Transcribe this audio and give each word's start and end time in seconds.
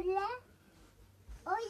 Hola. 0.00 0.28
Hoy 1.44 1.62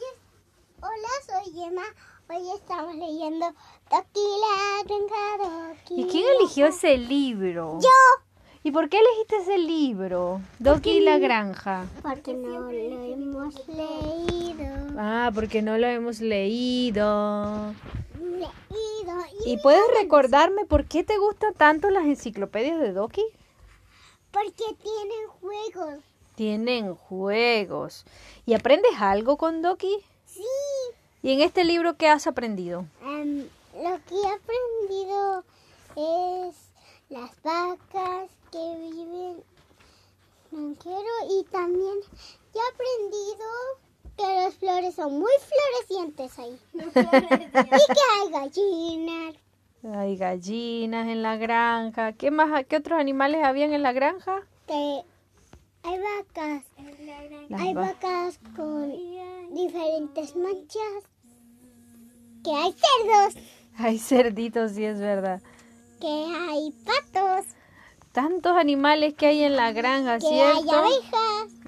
Hola, 0.79 1.43
soy 1.43 1.63
Emma. 1.63 1.81
Hoy 2.29 2.49
estamos 2.55 2.95
leyendo 2.95 3.45
Toki 3.89 4.21
la 4.39 4.83
granja 4.85 5.37
Doki. 5.37 6.01
¿Y 6.01 6.07
quién 6.07 6.25
eligió 6.39 6.67
ese 6.67 6.97
libro? 6.97 7.79
Yo. 7.81 8.23
¿Y 8.63 8.71
por 8.71 8.87
qué 8.87 8.99
elegiste 8.99 9.35
ese 9.37 9.57
libro? 9.57 10.39
Doki 10.59 10.91
y 10.91 10.99
la 11.01 11.17
granja. 11.17 11.87
Porque 12.01 12.33
no 12.33 12.71
lo 12.71 13.03
hemos 13.03 13.67
leído. 13.67 14.95
Ah, 14.97 15.31
porque 15.35 15.61
no 15.61 15.77
lo 15.77 15.87
hemos 15.87 16.21
leído. 16.21 17.73
Leído. 18.17 19.25
¿Y 19.45 19.57
puedes 19.57 19.83
recordarme 19.99 20.65
por 20.65 20.85
qué 20.85 21.03
te 21.03 21.17
gustan 21.17 21.53
tanto 21.53 21.89
las 21.89 22.05
enciclopedias 22.05 22.79
de 22.79 22.93
Doki? 22.93 23.25
Porque 24.31 24.63
tienen 24.81 25.27
juegos. 25.41 26.10
Tienen 26.41 26.95
juegos. 26.95 28.03
¿Y 28.47 28.55
aprendes 28.55 28.99
algo 28.99 29.37
con 29.37 29.61
Doki? 29.61 29.95
Sí. 30.25 30.43
¿Y 31.21 31.33
en 31.33 31.41
este 31.41 31.63
libro 31.63 31.97
qué 31.97 32.07
has 32.07 32.25
aprendido? 32.25 32.87
Em, 33.03 33.47
lo 33.75 33.99
que 34.07 34.15
he 34.15 34.27
aprendido 34.27 35.43
es 35.95 36.55
las 37.09 37.29
vacas 37.43 38.31
que 38.51 38.57
viven 38.57 39.43
en 40.51 40.75
Quero 40.77 41.13
y 41.29 41.43
también 41.51 41.99
he 42.55 42.73
aprendido 42.73 43.45
que 44.17 44.23
las 44.23 44.55
flores 44.55 44.95
son 44.95 45.19
muy 45.19 45.33
florecientes 45.85 46.39
ahí. 46.39 46.59
y 46.73 47.93
que 47.93 48.01
hay 48.15 48.31
gallinas. 48.31 49.35
Hay 49.95 50.17
gallinas 50.17 51.07
en 51.07 51.21
la 51.21 51.37
granja. 51.37 52.13
¿Qué 52.13 52.31
más? 52.31 52.65
¿Qué 52.65 52.77
otros 52.77 52.99
animales 52.99 53.43
habían 53.43 53.73
en 53.73 53.83
la 53.83 53.91
granja? 53.91 54.41
que 54.71 55.03
hay 55.83 55.99
vacas. 55.99 56.63
Las 57.49 57.61
hay 57.61 57.73
va- 57.73 57.81
vacas 57.81 58.39
con 58.55 58.91
diferentes 59.53 60.35
manchas. 60.35 61.03
Que 62.43 62.51
hay 62.51 62.73
cerdos. 62.73 63.43
Hay 63.77 63.99
cerditos, 63.99 64.71
sí 64.73 64.83
es 64.85 64.99
verdad. 64.99 65.41
Que 65.99 66.07
hay 66.07 66.71
patos. 66.85 67.45
Tantos 68.11 68.57
animales 68.57 69.13
que 69.13 69.27
hay 69.27 69.43
en 69.43 69.55
la 69.55 69.71
granja, 69.71 70.17
Que 70.19 70.27
hay 70.27 70.53
¿cierto? 70.63 70.71
abejas. 70.79 71.60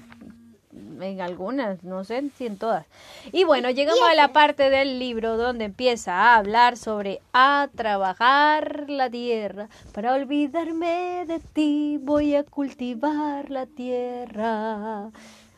En 1.04 1.20
algunas, 1.20 1.82
no 1.84 2.04
sé 2.04 2.22
si 2.36 2.46
en 2.46 2.58
todas. 2.58 2.86
Y 3.32 3.44
bueno, 3.44 3.70
llegamos 3.70 4.08
a 4.08 4.14
la 4.14 4.32
parte 4.32 4.70
del 4.70 4.98
libro 4.98 5.36
donde 5.36 5.64
empieza 5.66 6.14
a 6.14 6.36
hablar 6.36 6.76
sobre 6.76 7.20
a 7.32 7.68
trabajar 7.74 8.86
la 8.88 9.10
tierra. 9.10 9.68
Para 9.92 10.14
olvidarme 10.14 11.24
de 11.26 11.40
ti 11.40 11.98
voy 12.00 12.34
a 12.34 12.44
cultivar 12.44 13.50
la 13.50 13.66
tierra. 13.66 15.10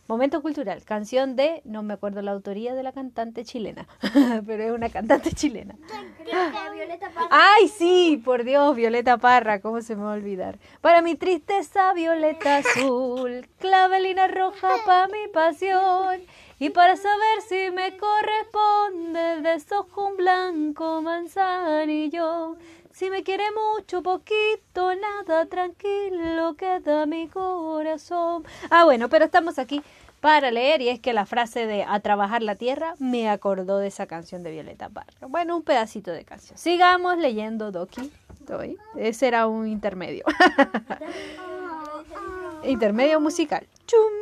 Momento 0.08 0.40
cultural, 0.40 0.84
canción 0.84 1.34
de, 1.34 1.62
no 1.64 1.82
me 1.82 1.94
acuerdo 1.94 2.22
la 2.22 2.30
autoría 2.30 2.74
de 2.74 2.84
la 2.84 2.92
cantante 2.92 3.44
chilena, 3.44 3.88
pero 4.46 4.62
es 4.62 4.70
una 4.70 4.88
cantante 4.88 5.32
chilena. 5.32 5.74
Ay, 7.30 7.66
sí, 7.66 8.22
por 8.24 8.44
Dios, 8.44 8.76
Violeta 8.76 9.18
Parra, 9.18 9.60
¿cómo 9.60 9.80
se 9.80 9.96
me 9.96 10.04
va 10.04 10.12
a 10.12 10.16
olvidar? 10.16 10.58
Para 10.80 11.02
mi 11.02 11.16
tristeza, 11.16 11.92
violeta 11.92 12.58
azul, 12.58 13.48
clavelina 13.58 14.28
roja 14.28 14.68
para 14.84 15.08
mi 15.08 15.26
pasión. 15.32 16.20
Y 16.58 16.70
para 16.70 16.96
saber 16.96 17.42
si 17.48 17.70
me 17.70 17.98
corresponde, 17.98 19.42
desojo 19.42 20.06
un 20.06 20.16
blanco 20.16 21.02
manzanillo. 21.02 22.56
Si 22.96 23.10
me 23.10 23.22
quiere 23.22 23.44
mucho, 23.52 24.02
poquito, 24.02 24.94
nada, 24.94 25.44
tranquilo 25.44 26.56
queda 26.56 27.04
mi 27.04 27.28
corazón. 27.28 28.44
Ah, 28.70 28.86
bueno, 28.86 29.10
pero 29.10 29.26
estamos 29.26 29.58
aquí 29.58 29.82
para 30.22 30.50
leer 30.50 30.80
y 30.80 30.88
es 30.88 30.98
que 30.98 31.12
la 31.12 31.26
frase 31.26 31.66
de 31.66 31.84
a 31.84 32.00
trabajar 32.00 32.42
la 32.42 32.54
tierra 32.54 32.94
me 32.98 33.28
acordó 33.28 33.80
de 33.80 33.88
esa 33.88 34.06
canción 34.06 34.42
de 34.42 34.50
Violeta 34.50 34.88
Parra. 34.88 35.26
Bueno, 35.28 35.58
un 35.58 35.62
pedacito 35.62 36.10
de 36.10 36.24
canción. 36.24 36.56
Sigamos 36.56 37.18
leyendo 37.18 37.70
Doki. 37.70 38.10
Doy. 38.46 38.78
Ese 38.96 39.28
era 39.28 39.46
un 39.46 39.68
intermedio. 39.68 40.24
intermedio 42.64 43.20
musical. 43.20 43.66
¡Chum! 43.86 44.15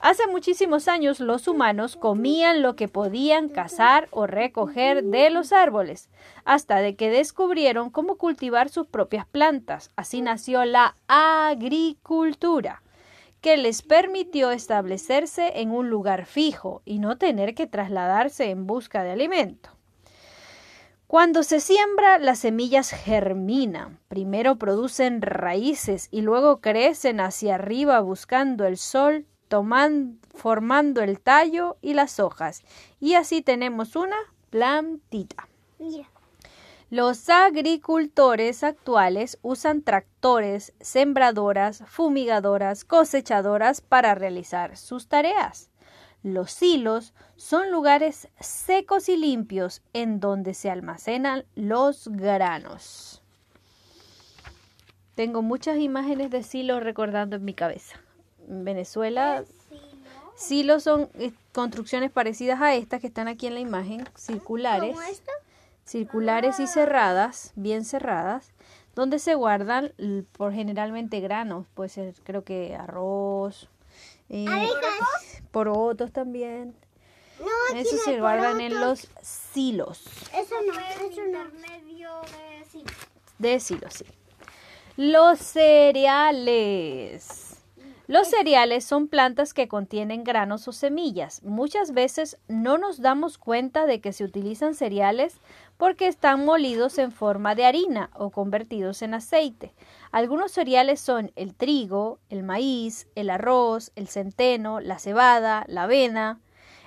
Hace 0.00 0.26
muchísimos 0.26 0.88
años 0.88 1.20
los 1.20 1.46
humanos 1.46 1.96
comían 1.96 2.62
lo 2.62 2.74
que 2.74 2.88
podían 2.88 3.50
cazar 3.50 4.08
o 4.12 4.26
recoger 4.26 5.04
de 5.04 5.28
los 5.28 5.52
árboles, 5.52 6.08
hasta 6.46 6.78
de 6.78 6.96
que 6.96 7.10
descubrieron 7.10 7.90
cómo 7.90 8.16
cultivar 8.16 8.70
sus 8.70 8.86
propias 8.86 9.26
plantas. 9.26 9.90
Así 9.96 10.22
nació 10.22 10.64
la 10.64 10.96
agricultura, 11.06 12.82
que 13.42 13.58
les 13.58 13.82
permitió 13.82 14.50
establecerse 14.52 15.60
en 15.60 15.70
un 15.70 15.90
lugar 15.90 16.24
fijo 16.24 16.80
y 16.86 16.98
no 16.98 17.18
tener 17.18 17.54
que 17.54 17.66
trasladarse 17.66 18.48
en 18.48 18.66
busca 18.66 19.02
de 19.02 19.10
alimento. 19.10 19.68
Cuando 21.06 21.42
se 21.42 21.60
siembra, 21.60 22.18
las 22.18 22.38
semillas 22.38 22.90
germinan. 22.90 23.98
Primero 24.08 24.56
producen 24.56 25.20
raíces 25.20 26.08
y 26.10 26.22
luego 26.22 26.62
crecen 26.62 27.20
hacia 27.20 27.56
arriba 27.56 28.00
buscando 28.00 28.64
el 28.64 28.78
sol, 28.78 29.26
toman- 29.50 30.18
formando 30.34 31.02
el 31.02 31.20
tallo 31.20 31.76
y 31.82 31.92
las 31.92 32.20
hojas. 32.20 32.62
Y 33.00 33.14
así 33.14 33.42
tenemos 33.42 33.96
una 33.96 34.16
plantita. 34.48 35.48
Mira. 35.78 36.08
Los 36.88 37.28
agricultores 37.28 38.64
actuales 38.64 39.38
usan 39.42 39.82
tractores, 39.82 40.72
sembradoras, 40.80 41.84
fumigadoras, 41.86 42.84
cosechadoras 42.84 43.80
para 43.80 44.16
realizar 44.16 44.76
sus 44.76 45.06
tareas. 45.06 45.70
Los 46.24 46.50
silos 46.50 47.14
son 47.36 47.70
lugares 47.70 48.28
secos 48.40 49.08
y 49.08 49.16
limpios 49.16 49.82
en 49.92 50.18
donde 50.18 50.52
se 50.52 50.68
almacenan 50.68 51.44
los 51.54 52.08
granos. 52.08 53.22
Tengo 55.14 55.42
muchas 55.42 55.78
imágenes 55.78 56.30
de 56.30 56.42
silos 56.42 56.82
recordando 56.82 57.36
en 57.36 57.44
mi 57.44 57.54
cabeza. 57.54 58.00
En 58.50 58.64
Venezuela, 58.64 59.44
silos 60.36 60.82
son 60.82 61.08
eh, 61.14 61.32
construcciones 61.52 62.10
parecidas 62.10 62.60
a 62.60 62.74
estas 62.74 63.00
que 63.00 63.06
están 63.06 63.28
aquí 63.28 63.46
en 63.46 63.54
la 63.54 63.60
imagen, 63.60 64.06
circulares 64.14 64.96
circulares 65.90 66.60
y 66.60 66.68
cerradas, 66.68 67.52
bien 67.56 67.84
cerradas, 67.84 68.52
donde 68.94 69.18
se 69.18 69.34
guardan 69.34 69.92
por 70.36 70.52
generalmente 70.52 71.18
granos, 71.18 71.66
puede 71.74 71.88
ser 71.88 72.14
creo 72.22 72.44
que 72.44 72.76
arroz, 72.76 73.68
eh, 74.28 74.46
porotos 75.50 76.12
también. 76.12 76.76
No, 77.40 77.46
Eso 77.76 77.96
se 78.04 78.20
guardan 78.20 78.60
en 78.60 78.78
los 78.78 79.08
silos. 79.22 80.04
Eso 80.32 80.54
no, 80.64 80.74
eso 81.06 81.22
no. 81.32 81.40
De 83.38 83.58
silos, 83.58 83.94
sí. 83.94 84.04
Los 84.96 85.40
cereales. 85.40 85.96
Los 88.10 88.26
cereales 88.26 88.84
son 88.84 89.06
plantas 89.06 89.54
que 89.54 89.68
contienen 89.68 90.24
granos 90.24 90.66
o 90.66 90.72
semillas. 90.72 91.44
Muchas 91.44 91.92
veces 91.92 92.38
no 92.48 92.76
nos 92.76 93.00
damos 93.00 93.38
cuenta 93.38 93.86
de 93.86 94.00
que 94.00 94.12
se 94.12 94.24
utilizan 94.24 94.74
cereales 94.74 95.36
porque 95.76 96.08
están 96.08 96.44
molidos 96.44 96.98
en 96.98 97.12
forma 97.12 97.54
de 97.54 97.66
harina 97.66 98.10
o 98.16 98.30
convertidos 98.30 99.02
en 99.02 99.14
aceite. 99.14 99.76
Algunos 100.10 100.50
cereales 100.50 100.98
son 100.98 101.30
el 101.36 101.54
trigo, 101.54 102.18
el 102.30 102.42
maíz, 102.42 103.06
el 103.14 103.30
arroz, 103.30 103.92
el 103.94 104.08
centeno, 104.08 104.80
la 104.80 104.98
cebada, 104.98 105.64
la 105.68 105.84
avena. 105.84 106.40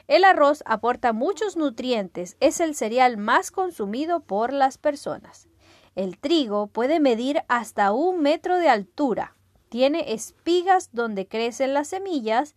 El 0.10 0.26
arroz 0.26 0.62
aporta 0.66 1.14
muchos 1.14 1.56
nutrientes, 1.56 2.36
es 2.42 2.60
el 2.60 2.76
cereal 2.76 3.16
más 3.16 3.50
consumido 3.50 4.20
por 4.20 4.52
las 4.52 4.78
personas. 4.78 5.48
El 5.96 6.18
trigo 6.18 6.68
puede 6.68 7.00
medir 7.00 7.44
hasta 7.48 7.94
un 7.94 8.22
metro 8.22 8.58
de 8.58 8.68
altura. 8.68 9.38
Tiene 9.74 10.14
espigas 10.14 10.92
donde 10.92 11.28
crecen 11.28 11.74
las 11.74 11.88
semillas 11.88 12.54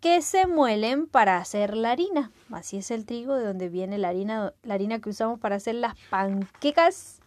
que 0.00 0.22
se 0.22 0.46
muelen 0.46 1.06
para 1.06 1.36
hacer 1.36 1.76
la 1.76 1.90
harina. 1.90 2.32
Así 2.50 2.78
es 2.78 2.90
el 2.90 3.04
trigo 3.04 3.34
de 3.34 3.44
donde 3.44 3.68
viene 3.68 3.98
la 3.98 4.08
harina, 4.08 4.54
la 4.62 4.72
harina 4.72 5.02
que 5.02 5.10
usamos 5.10 5.38
para 5.38 5.56
hacer 5.56 5.74
las 5.74 5.94
panquecas 6.08 7.18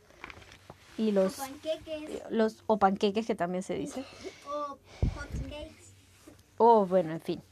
y 0.98 1.12
los, 1.12 1.36
Panqueques 1.36 2.24
los 2.31 2.63
o 2.66 2.80
panqueques 2.80 3.27
que 3.27 3.36
también 3.36 3.62
se 3.62 3.75
dice. 3.75 4.04
o 4.48 4.80
hotcakes. 5.13 5.94
O 6.57 6.88
bueno, 6.88 7.12
en 7.12 7.22
fin. 7.22 7.44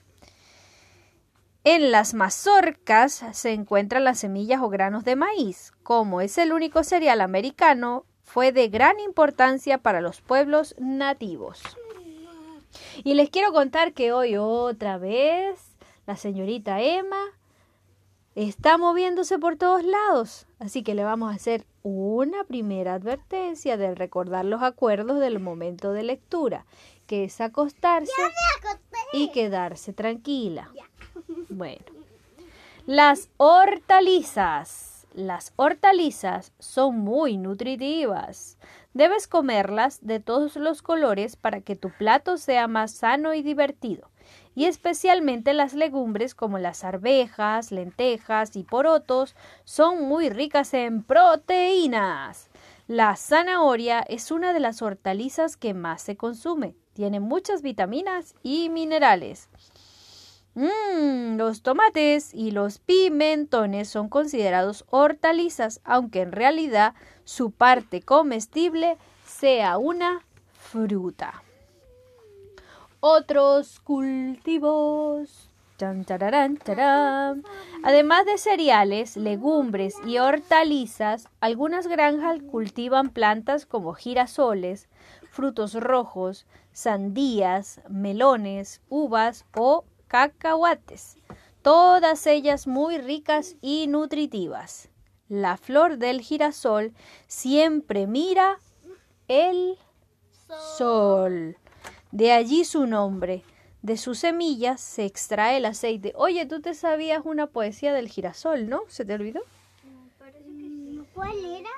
En 1.64 1.92
las 1.92 2.16
mazorcas 2.16 3.24
se 3.34 3.54
encuentran 3.54 4.04
las 4.04 4.18
semillas 4.18 4.62
o 4.64 4.70
granos 4.70 5.04
de 5.04 5.16
maíz. 5.16 5.74
Como 5.84 6.22
es 6.22 6.40
el 6.40 6.54
único 6.54 6.84
cereal 6.84 7.22
americano, 7.22 8.08
fue 8.25 8.51
de 8.51 8.68
gran 8.68 9.00
importancia 9.00 9.77
para 9.77 10.01
los 10.01 10.19
pueblos 10.19 10.75
nativos. 10.77 11.62
Y 13.04 13.13
les 13.13 13.30
quiero 13.30 13.54
contar 13.54 13.94
que 13.94 14.12
hoy 14.12 14.36
otra 14.36 14.98
vez 14.98 15.57
la 16.06 16.18
señorita 16.18 16.81
Emma 16.81 17.24
está 18.33 18.77
moviéndose 18.77 19.39
por 19.39 19.56
todos 19.56 19.83
lados. 19.83 20.48
Así 20.60 20.83
que 20.83 20.95
le 20.95 21.04
vamos 21.04 21.31
a 21.31 21.36
hacer 21.36 21.66
una 21.83 22.44
primera 22.44 22.95
advertencia 22.95 23.77
de 23.77 23.95
recordar 23.95 24.44
los 24.44 24.62
acuerdos 24.63 25.19
del 25.19 25.39
momento 25.39 25.94
de 25.94 26.04
lectura, 26.04 26.66
que 27.07 27.25
es 27.25 27.39
acostarse 27.39 28.12
y 29.13 29.31
quedarse 29.31 29.94
tranquila. 29.94 30.72
Bueno. 31.50 31.86
Las 32.86 33.30
hortalizas. 33.38 34.95
Las 35.16 35.54
hortalizas 35.56 36.52
son 36.60 37.00
muy 37.00 37.38
nutritivas. 37.38 38.58
Debes 38.94 39.30
comerlas 39.30 40.06
de 40.06 40.20
todos 40.20 40.58
los 40.58 40.82
colores 40.82 41.38
para 41.38 41.62
que 41.62 41.78
tu 41.78 41.90
plato 41.90 42.36
sea 42.36 42.68
más 42.68 42.92
sano 42.92 43.34
y 43.34 43.42
divertido. 43.42 44.12
Y 44.56 44.66
especialmente 44.66 45.54
las 45.54 45.74
legumbres 45.74 46.36
como 46.36 46.60
las 46.60 46.84
arvejas, 46.84 47.72
lentejas 47.72 48.58
y 48.58 48.64
porotos 48.64 49.38
son 49.64 50.04
muy 50.04 50.30
ricas 50.30 50.74
en 50.74 51.02
proteínas. 51.02 52.50
La 52.90 53.16
zanahoria 53.16 54.02
es 54.02 54.32
una 54.32 54.52
de 54.52 54.60
las 54.60 54.82
hortalizas 54.82 55.56
que 55.56 55.74
más 55.74 56.02
se 56.02 56.18
consume. 56.18 56.76
Tiene 56.92 57.22
muchas 57.22 57.62
vitaminas 57.62 58.36
y 58.44 58.68
minerales. 58.68 59.48
Los 61.46 61.62
tomates 61.62 62.34
y 62.34 62.50
los 62.50 62.80
pimentones 62.80 63.88
son 63.88 64.10
considerados 64.10 64.84
hortalizas, 64.90 65.80
aunque 65.84 66.22
en 66.22 66.32
realidad 66.32 66.96
su 67.24 67.52
parte 67.52 68.02
comestible 68.02 68.98
sea 69.28 69.78
una 69.78 70.26
fruta. 70.54 71.44
Otros 73.00 73.80
cultivos. 73.80 75.52
Además 77.84 78.26
de 78.26 78.40
cereales, 78.40 79.16
legumbres 79.16 79.98
y 80.04 80.18
hortalizas, 80.18 81.28
algunas 81.42 81.86
granjas 81.86 82.40
cultivan 82.50 83.10
plantas 83.10 83.68
como 83.68 83.94
girasoles, 83.94 84.90
frutos 85.30 85.76
rojos, 85.76 86.48
sandías, 86.72 87.82
melones, 87.88 88.82
uvas 88.90 89.46
o 89.56 89.86
cacahuates, 90.08 91.18
todas 91.66 92.28
ellas 92.28 92.68
muy 92.68 93.00
ricas 93.00 93.56
y 93.60 93.88
nutritivas. 93.88 94.90
La 95.28 95.58
flor 95.58 95.98
del 95.98 96.22
girasol 96.22 96.94
siempre 97.26 98.06
mira 98.06 98.60
el 99.28 99.76
sol. 100.78 101.58
De 102.12 102.32
allí 102.32 102.66
su 102.66 102.86
nombre. 102.86 103.42
De 103.82 103.98
sus 103.98 104.20
semillas 104.20 104.80
se 104.80 105.06
extrae 105.06 105.58
el 105.58 105.66
aceite. 105.66 106.14
Oye, 106.16 106.46
tú 106.46 106.62
te 106.62 106.76
sabías 106.76 107.24
una 107.26 107.48
poesía 107.48 107.96
del 107.96 108.10
girasol, 108.10 108.70
¿no? 108.70 108.82
¿Se 108.88 109.04
te 109.04 109.16
olvidó? 109.16 109.42
¿Cuál 111.16 111.46
era? 111.46 111.72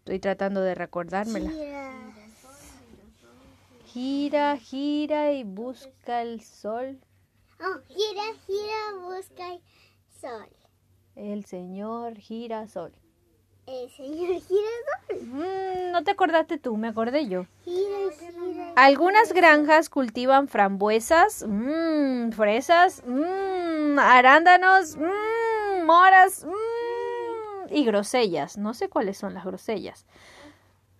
Estoy 0.00 0.18
tratando 0.18 0.60
de 0.60 0.74
recordármela. 0.74 1.50
Gira, 3.86 4.54
gira 4.58 5.32
y 5.32 5.44
busca 5.44 6.20
el 6.20 6.42
sol. 6.42 6.98
Oh, 7.60 7.80
gira, 7.88 8.22
gira, 8.46 8.94
busca 9.02 9.52
el 9.52 9.60
sol. 10.20 10.48
El 11.16 11.44
señor 11.44 12.16
girasol. 12.16 12.92
El 13.66 13.90
señor 13.90 14.40
girasol. 14.48 15.26
Mm, 15.26 15.90
no 15.92 16.04
te 16.04 16.12
acordaste 16.12 16.58
tú, 16.58 16.76
me 16.76 16.88
acordé 16.88 17.28
yo. 17.28 17.46
Gira, 17.64 17.98
gira. 18.16 18.72
Algunas 18.76 19.32
granjas 19.32 19.90
cultivan 19.90 20.46
frambuesas, 20.46 21.44
mmm, 21.48 22.30
fresas, 22.30 23.02
mmm, 23.04 23.98
arándanos, 23.98 24.96
mmm, 24.96 25.84
moras 25.84 26.44
mmm, 26.44 27.74
y 27.74 27.84
grosellas. 27.84 28.56
No 28.56 28.72
sé 28.72 28.88
cuáles 28.88 29.18
son 29.18 29.34
las 29.34 29.44
grosellas. 29.44 30.06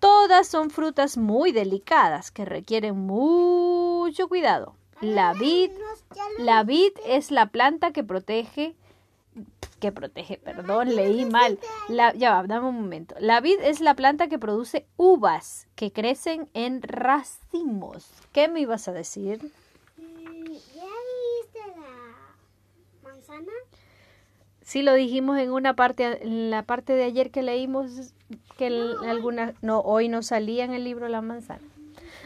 Todas 0.00 0.48
son 0.48 0.70
frutas 0.70 1.16
muy 1.16 1.52
delicadas 1.52 2.32
que 2.32 2.44
requieren 2.44 2.96
mucho 2.96 4.28
cuidado. 4.28 4.74
La 5.00 5.32
vid, 5.32 5.70
la 6.38 6.62
vid 6.64 6.92
es 7.06 7.30
la 7.30 7.46
planta 7.46 7.92
que 7.92 8.02
protege 8.04 8.74
que 9.80 9.92
protege, 9.92 10.38
perdón, 10.38 10.96
leí 10.96 11.24
mal. 11.24 11.56
La, 11.88 12.12
ya 12.12 12.32
va, 12.32 12.42
dame 12.48 12.68
un 12.68 12.74
momento. 12.80 13.14
La 13.20 13.40
vid 13.40 13.60
es 13.62 13.80
la 13.80 13.94
planta 13.94 14.26
que 14.26 14.36
produce 14.36 14.86
uvas 14.96 15.68
que 15.76 15.92
crecen 15.92 16.48
en 16.52 16.82
racimos. 16.82 18.10
¿Qué 18.32 18.48
me 18.48 18.58
ibas 18.60 18.88
a 18.88 18.92
decir? 18.92 19.52
Mm, 19.96 20.46
¿Ya 20.46 20.84
viste 21.44 21.60
la 21.76 23.08
manzana? 23.08 23.52
Sí 24.62 24.82
lo 24.82 24.94
dijimos 24.94 25.38
en 25.38 25.52
una 25.52 25.76
parte, 25.76 26.24
en 26.24 26.50
la 26.50 26.64
parte 26.64 26.94
de 26.94 27.04
ayer 27.04 27.30
que 27.30 27.42
leímos 27.42 28.12
que 28.56 28.66
el- 28.66 28.96
alguna, 29.06 29.54
no, 29.62 29.78
hoy 29.80 30.08
no 30.08 30.22
salía 30.24 30.64
en 30.64 30.72
el 30.72 30.82
libro 30.82 31.06
la 31.08 31.20
manzana. 31.22 31.62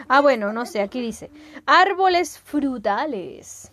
Ah, 0.09 0.21
bueno, 0.21 0.53
no 0.53 0.67
sé, 0.67 0.81
aquí 0.81 1.01
dice, 1.01 1.31
árboles 1.67 2.39
frutales. 2.39 3.73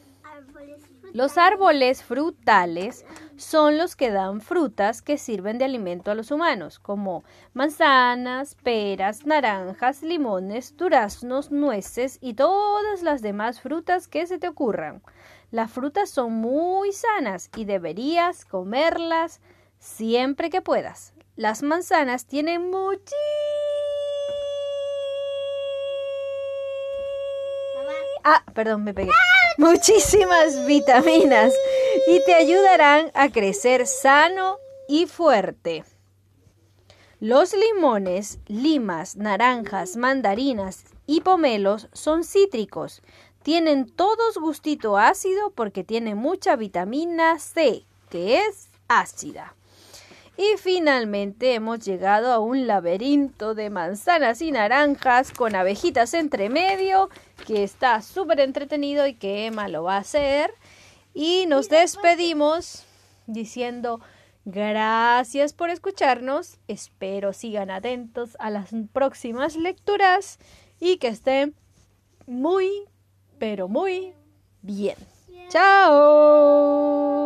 Los 1.14 1.40
árboles 1.40 2.04
frutales 2.04 3.04
son 3.36 3.80
los 3.80 3.96
que 3.96 4.12
dan 4.12 4.42
frutas 4.42 5.02
que 5.02 5.18
sirven 5.18 5.58
de 5.58 5.66
alimento 5.66 6.12
a 6.12 6.16
los 6.16 6.30
humanos, 6.30 6.78
como 6.78 7.24
manzanas, 7.54 8.56
peras, 8.62 9.26
naranjas, 9.26 10.04
limones, 10.04 10.78
duraznos, 10.78 11.50
nueces 11.50 12.20
y 12.22 12.36
todas 12.36 13.02
las 13.02 13.24
demás 13.24 13.60
frutas 13.60 14.08
que 14.08 14.28
se 14.28 14.38
te 14.38 14.48
ocurran. 14.48 15.02
Las 15.50 15.72
frutas 15.72 16.12
son 16.12 16.34
muy 16.34 16.92
sanas 16.92 17.50
y 17.56 17.66
deberías 17.66 18.46
comerlas 18.46 19.42
siempre 19.80 20.52
que 20.52 20.62
puedas. 20.62 21.14
Las 21.36 21.64
manzanas 21.64 22.28
tienen 22.28 22.70
muchísimas 22.70 23.59
Ah, 28.32 28.44
perdón, 28.54 28.84
me 28.84 28.94
pegué. 28.94 29.10
Muchísimas 29.58 30.64
vitaminas 30.68 31.52
y 32.08 32.24
te 32.26 32.36
ayudarán 32.36 33.10
a 33.16 33.30
crecer 33.30 33.88
sano 33.88 34.58
y 34.88 35.08
fuerte. 35.08 35.84
Los 37.20 37.56
limones, 37.56 38.38
limas, 38.46 39.16
naranjas, 39.16 39.98
mandarinas 39.98 40.86
y 41.08 41.22
pomelos 41.22 41.90
son 41.92 42.24
cítricos. 42.24 43.02
Tienen 43.42 43.90
todos 43.90 44.38
gustito 44.38 44.96
ácido 44.96 45.50
porque 45.50 45.84
tienen 45.84 46.16
mucha 46.16 46.56
vitamina 46.56 47.40
C, 47.40 47.88
que 48.12 48.38
es 48.38 48.70
ácida. 48.88 49.56
Y 50.40 50.56
finalmente 50.58 51.54
hemos 51.54 51.82
llegado 51.82 52.32
a 52.32 52.40
un 52.40 52.66
laberinto 52.66 53.56
de 53.56 53.70
manzanas 53.70 54.42
y 54.42 54.54
naranjas 54.54 55.34
con 55.34 55.54
abejitas 55.54 56.14
entre 56.14 56.48
medio, 56.48 57.10
que 57.46 57.62
está 57.62 58.02
súper 58.02 58.40
entretenido 58.40 59.06
y 59.06 59.16
que 59.16 59.48
Emma 59.48 59.68
lo 59.68 59.84
va 59.84 59.96
a 59.96 60.00
hacer. 60.00 60.54
Y 61.14 61.44
nos 61.50 61.68
despedimos 61.68 62.86
diciendo 63.28 64.00
gracias 64.46 65.52
por 65.52 65.72
escucharnos. 65.72 66.58
Espero 66.70 67.34
sigan 67.34 67.70
atentos 67.70 68.38
a 68.40 68.50
las 68.50 68.70
próximas 68.94 69.58
lecturas 69.58 70.40
y 70.80 71.00
que 71.00 71.10
estén 71.10 71.54
muy, 72.28 72.86
pero 73.40 73.68
muy 73.68 74.14
bien. 74.62 74.96
Chao. 75.50 77.19